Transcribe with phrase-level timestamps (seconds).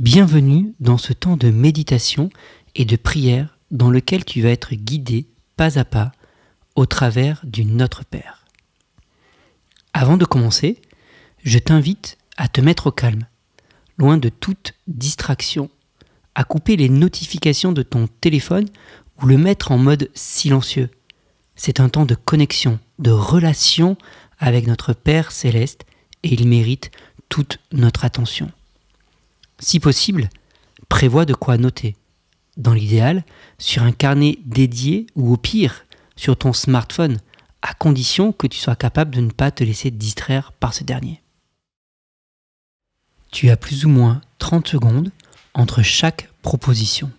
[0.00, 2.28] Bienvenue dans ce temps de méditation
[2.74, 6.10] et de prière dans lequel tu vas être guidé pas à pas
[6.74, 8.44] au travers du Notre Père.
[9.92, 10.82] Avant de commencer,
[11.44, 13.28] je t'invite à te mettre au calme,
[13.96, 15.70] loin de toute distraction,
[16.34, 18.66] à couper les notifications de ton téléphone
[19.22, 20.90] ou le mettre en mode silencieux.
[21.54, 23.96] C'est un temps de connexion, de relation
[24.40, 25.84] avec notre Père céleste
[26.24, 26.90] et il mérite
[27.28, 28.50] toute notre attention.
[29.64, 30.28] Si possible,
[30.90, 31.96] prévois de quoi noter.
[32.58, 33.24] Dans l'idéal,
[33.56, 37.18] sur un carnet dédié ou au pire, sur ton smartphone,
[37.62, 41.22] à condition que tu sois capable de ne pas te laisser distraire par ce dernier.
[43.32, 45.10] Tu as plus ou moins 30 secondes
[45.54, 47.10] entre chaque proposition.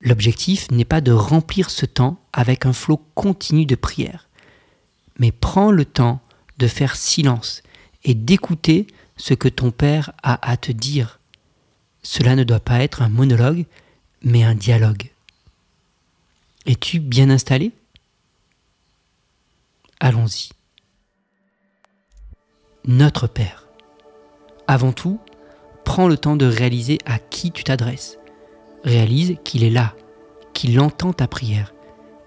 [0.00, 4.30] L'objectif n'est pas de remplir ce temps avec un flot continu de prières,
[5.18, 6.22] mais prends le temps
[6.56, 7.62] de faire silence
[8.02, 8.86] et d'écouter
[9.18, 11.20] ce que ton Père a à te dire
[12.06, 13.66] cela ne doit pas être un monologue,
[14.22, 15.10] mais un dialogue.
[16.64, 17.72] Es-tu bien installé?
[19.98, 20.50] Allons-y.
[22.86, 23.66] Notre Père.
[24.68, 25.18] Avant tout,
[25.84, 28.18] prends le temps de réaliser à qui tu t'adresses.
[28.84, 29.96] Réalise qu'il est là,
[30.54, 31.74] qu'il entend ta prière,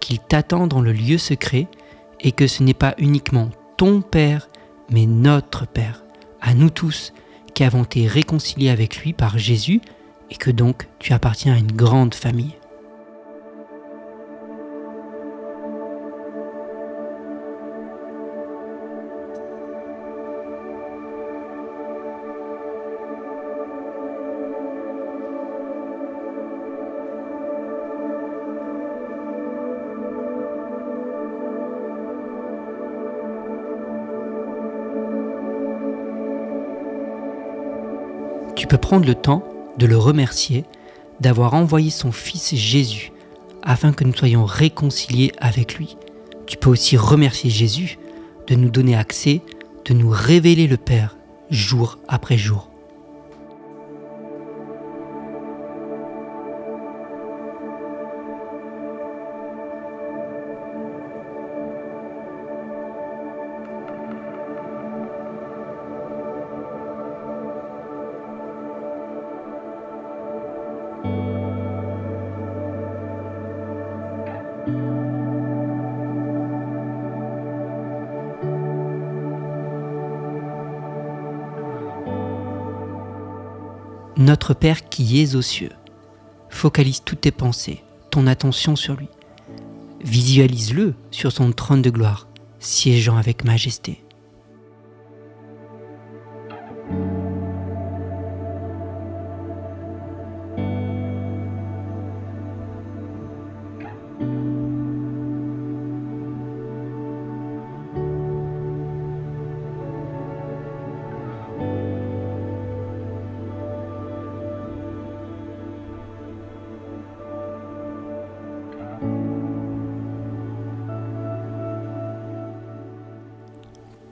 [0.01, 1.69] qu'il t'attend dans le lieu secret
[2.19, 4.49] et que ce n'est pas uniquement ton Père,
[4.89, 6.03] mais notre Père,
[6.41, 7.13] à nous tous,
[7.59, 9.81] qui avons été réconciliés avec lui par Jésus
[10.29, 12.55] et que donc tu appartiens à une grande famille.
[38.89, 39.43] Prendre le temps
[39.77, 40.65] de le remercier
[41.19, 43.11] d'avoir envoyé son Fils Jésus
[43.61, 45.95] afin que nous soyons réconciliés avec lui.
[46.47, 47.99] Tu peux aussi remercier Jésus
[48.47, 49.41] de nous donner accès,
[49.85, 51.17] de nous révéler le Père
[51.51, 52.68] jour après jour.
[84.19, 85.71] Notre Père qui es aux cieux.
[86.49, 89.07] Focalise toutes tes pensées, ton attention sur lui.
[90.03, 92.27] Visualise-le sur son trône de gloire,
[92.59, 94.03] siégeant avec majesté.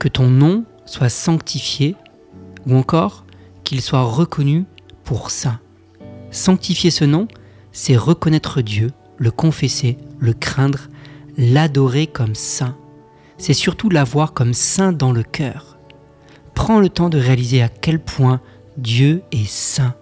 [0.08, 1.94] Que ton nom soit sanctifié
[2.66, 3.26] ou encore
[3.62, 4.64] qu'il soit reconnu
[5.04, 5.60] pour saint.
[6.30, 7.28] Sanctifier ce nom,
[7.72, 10.88] c'est reconnaître Dieu, le confesser, le craindre,
[11.36, 12.74] l'adorer comme saint.
[13.36, 15.76] C'est surtout l'avoir comme saint dans le cœur.
[16.54, 18.40] Prends le temps de réaliser à quel point
[18.78, 19.94] Dieu est saint.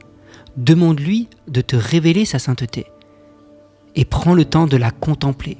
[0.57, 2.87] Demande-lui de te révéler sa sainteté.
[3.97, 5.59] Et prends le temps de la contempler.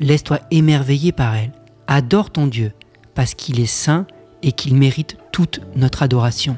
[0.00, 1.52] Laisse-toi émerveiller par elle.
[1.86, 2.72] Adore ton Dieu
[3.20, 4.06] parce qu'il est saint
[4.42, 6.56] et qu'il mérite toute notre adoration.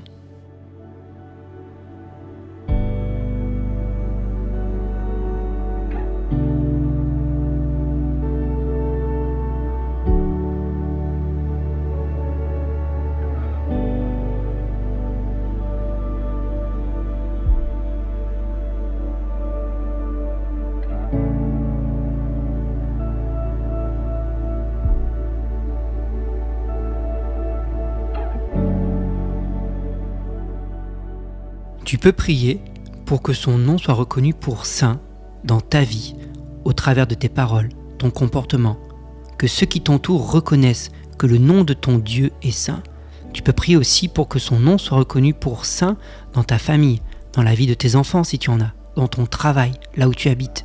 [32.03, 32.59] Peux prier
[33.07, 34.99] pour que son nom soit reconnu pour saint
[35.45, 36.17] dans ta vie,
[36.65, 37.69] au travers de tes paroles,
[37.99, 38.77] ton comportement,
[39.39, 42.83] que ceux qui t'entourent reconnaissent que le nom de ton Dieu est saint.
[43.33, 45.97] Tu peux prier aussi pour que son nom soit reconnu pour saint
[46.33, 47.01] dans ta famille,
[47.35, 50.15] dans la vie de tes enfants si tu en as, dans ton travail, là où
[50.15, 50.65] tu habites.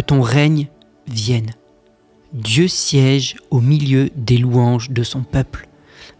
[0.00, 0.68] Que ton règne
[1.08, 1.50] vienne.
[2.32, 5.68] Dieu siège au milieu des louanges de son peuple.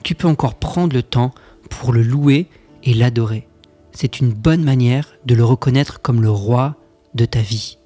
[0.02, 1.32] Tu peux encore prendre le temps
[1.70, 2.46] pour le louer
[2.84, 3.48] et l'adorer.
[3.92, 6.76] C'est une bonne manière de le reconnaître comme le roi
[7.14, 7.78] de ta vie.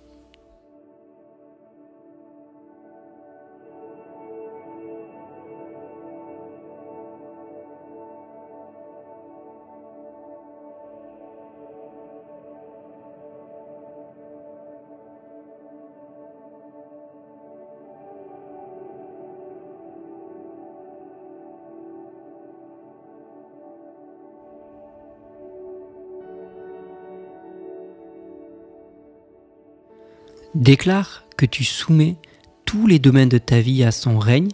[30.55, 32.17] Déclare que tu soumets
[32.65, 34.51] tous les domaines de ta vie à son règne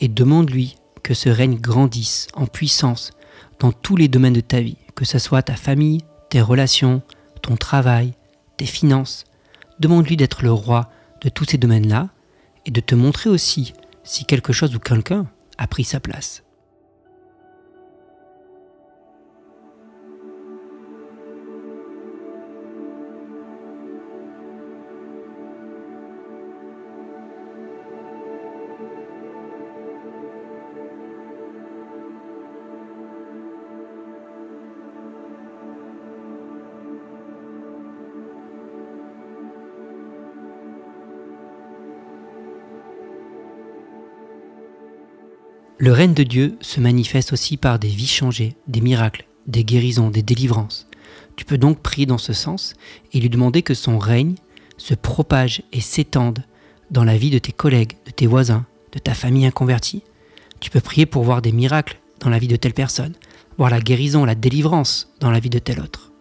[0.00, 3.12] et demande-lui que ce règne grandisse en puissance
[3.60, 7.02] dans tous les domaines de ta vie, que ce soit ta famille, tes relations,
[7.40, 8.14] ton travail,
[8.56, 9.26] tes finances.
[9.78, 10.90] Demande-lui d'être le roi
[11.20, 12.08] de tous ces domaines-là
[12.66, 15.26] et de te montrer aussi si quelque chose ou quelqu'un
[15.58, 16.43] a pris sa place.
[45.84, 50.08] Le règne de Dieu se manifeste aussi par des vies changées, des miracles, des guérisons,
[50.08, 50.86] des délivrances.
[51.36, 52.72] Tu peux donc prier dans ce sens
[53.12, 54.34] et lui demander que son règne
[54.78, 56.42] se propage et s'étende
[56.90, 60.02] dans la vie de tes collègues, de tes voisins, de ta famille inconvertie.
[60.58, 63.12] Tu peux prier pour voir des miracles dans la vie de telle personne,
[63.58, 66.13] voir la guérison, la délivrance dans la vie de telle autre.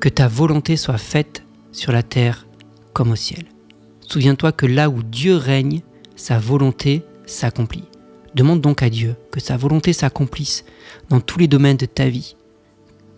[0.00, 1.42] Que ta volonté soit faite
[1.72, 2.46] sur la terre
[2.92, 3.46] comme au ciel.
[4.00, 5.82] Souviens-toi que là où Dieu règne,
[6.16, 7.84] sa volonté s'accomplit.
[8.34, 10.64] Demande donc à Dieu que sa volonté s'accomplisse
[11.08, 12.36] dans tous les domaines de ta vie,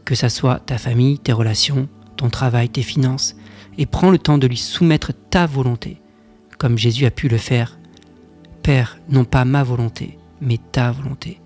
[0.04, 3.36] que ce soit ta famille, tes relations, ton travail, tes finances,
[3.78, 6.00] et prends le temps de lui soumettre ta volonté,
[6.58, 7.78] comme Jésus a pu le faire.
[8.62, 11.40] Père, non pas ma volonté, mais ta volonté,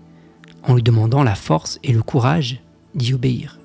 [0.63, 2.61] en lui demandant la force et le courage
[2.93, 3.59] d'y obéir.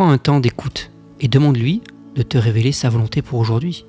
[0.00, 0.90] Prends un temps d'écoute
[1.20, 1.82] et demande-lui
[2.14, 3.84] de te révéler sa volonté pour aujourd'hui.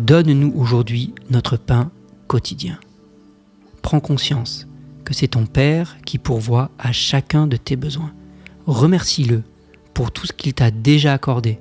[0.00, 1.90] Donne-nous aujourd'hui notre pain
[2.26, 2.80] quotidien.
[3.82, 4.66] Prends conscience
[5.04, 8.10] que c'est ton Père qui pourvoit à chacun de tes besoins.
[8.66, 9.42] Remercie-le
[9.92, 11.58] pour tout ce qu'il t'a déjà accordé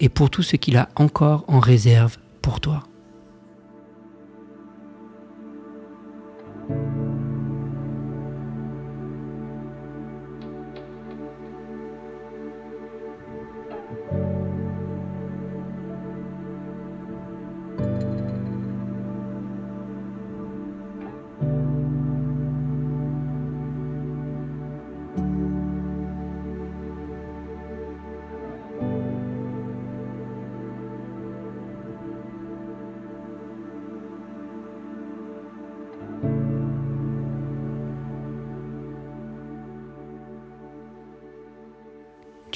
[0.00, 2.82] et pour tout ce qu'il a encore en réserve pour toi.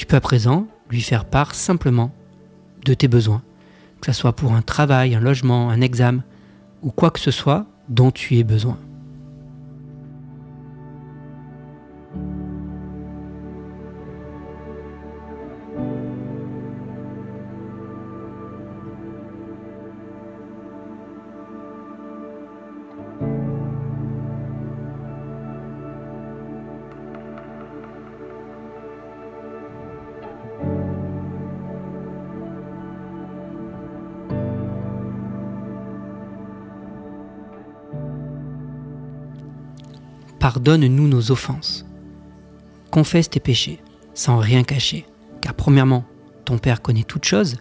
[0.06, 2.12] Peux à présent lui faire part simplement
[2.84, 3.42] de tes besoins,
[4.00, 6.22] que ce soit pour un travail, un logement, un examen
[6.82, 8.78] ou quoi que ce soit dont tu aies besoin.
[40.52, 41.86] Pardonne-nous nos offenses.
[42.90, 43.78] Confesse tes péchés,
[44.14, 45.06] sans rien cacher,
[45.40, 46.04] car premièrement,
[46.44, 47.58] ton Père connaît toutes choses,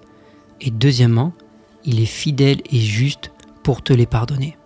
[0.59, 1.33] et deuxièmement,
[1.85, 3.31] il est fidèle et juste
[3.61, 4.57] pour te les pardonner.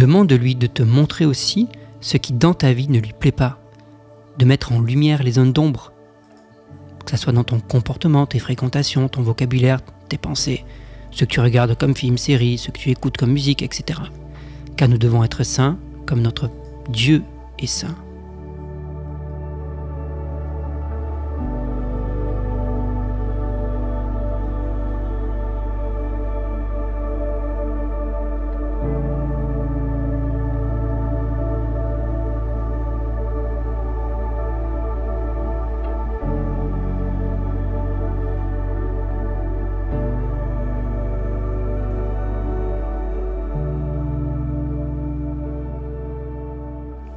[0.00, 1.68] Demande-lui de te montrer aussi
[2.00, 3.58] ce qui dans ta vie ne lui plaît pas,
[4.38, 5.92] de mettre en lumière les zones d'ombre,
[7.04, 10.64] que ce soit dans ton comportement, tes fréquentations, ton vocabulaire, tes pensées,
[11.10, 14.00] ce que tu regardes comme film, série, ce que tu écoutes comme musique, etc.
[14.78, 16.50] Car nous devons être saints comme notre
[16.88, 17.22] Dieu
[17.58, 17.94] est saint.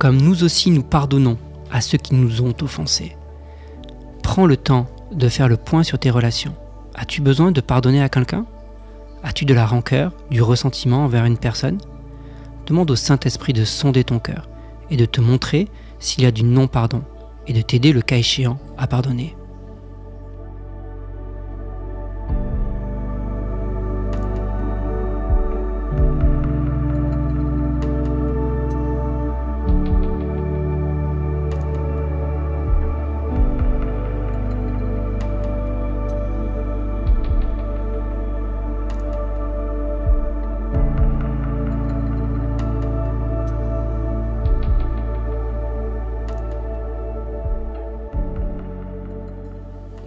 [0.04, 1.38] Comme nous aussi nous pardonnons
[1.72, 3.16] à ceux qui nous ont offensés.
[4.22, 6.54] Prends le temps de faire le point sur tes relations.
[6.94, 8.46] As-tu besoin de pardonner à quelqu'un?
[9.24, 11.78] As-tu de la rancœur, du ressentiment envers une personne?
[12.66, 14.50] Demande au Saint-Esprit de sonder ton cœur
[14.90, 15.70] et de te montrer
[16.00, 17.04] s'il y a du non-pardon
[17.48, 19.38] et de t'aider le cas échéant à pardonner.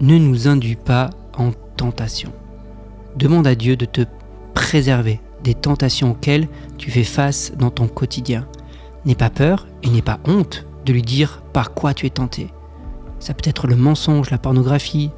[0.07, 2.31] Ne nous induis pas en tentation.
[3.17, 4.01] Demande à Dieu de te
[4.53, 6.47] préserver des tentations auxquelles
[6.77, 8.47] tu fais face dans ton quotidien.
[9.03, 12.47] N'aie pas peur et n'aie pas honte de lui dire par quoi tu es tenté.
[13.19, 15.11] Ça peut être le mensonge, la pornographie,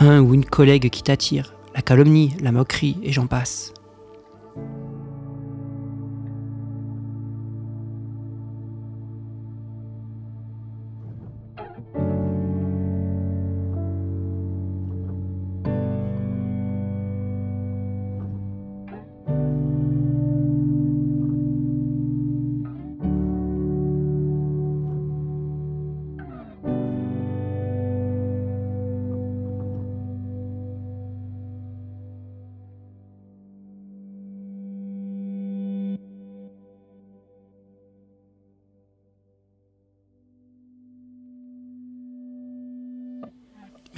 [0.00, 3.72] un ou une collègue qui t'attire, la calomnie, la moquerie et j'en passe.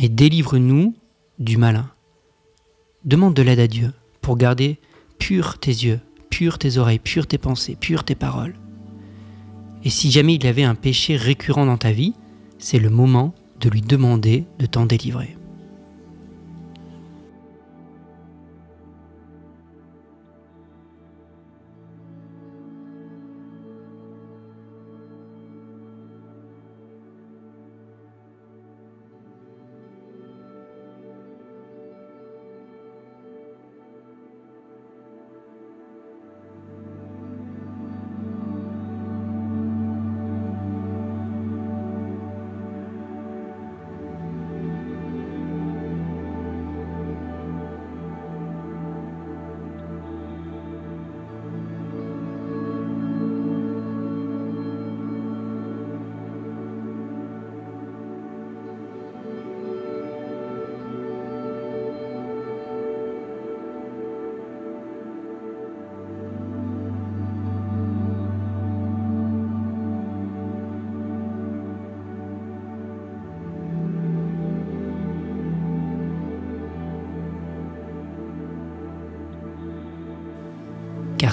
[0.01, 0.95] Mais délivre-nous
[1.39, 1.91] du malin.
[3.05, 4.79] Demande de l'aide à Dieu pour garder
[5.19, 8.55] purs tes yeux, purs tes oreilles, pures tes pensées, pures tes paroles.
[9.85, 12.15] Et si jamais il y avait un péché récurrent dans ta vie,
[12.59, 15.37] c'est le moment de lui demander de t'en délivrer.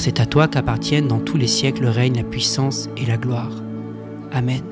[0.02, 3.52] C'est à toi qu'appartiennent dans tous les siècles le règne, la puissance et la gloire.
[4.32, 4.64] Amen.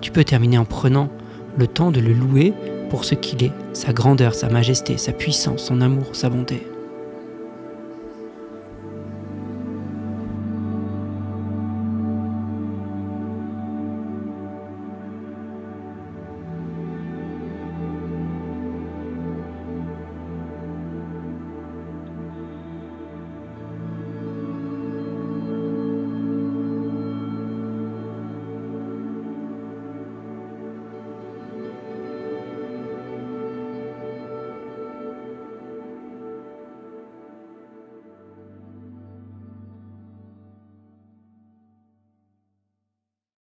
[0.00, 1.08] Tu peux terminer en prenant
[1.56, 2.52] le temps de le louer
[2.88, 6.62] pour ce qu'il est, sa grandeur, sa majesté, sa puissance, son amour, sa bonté.